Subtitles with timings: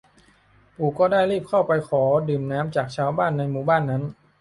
[0.75, 2.43] ปู่ก็ได้รีบเขาไปขอน้ำดื่ม
[2.75, 4.03] จากชาวบ้านในหมู่บ้านนั้น